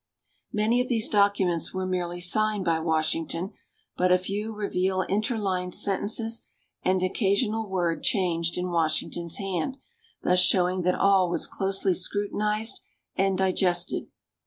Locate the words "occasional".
7.05-7.69